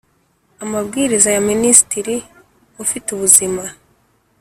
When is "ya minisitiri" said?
1.35-2.15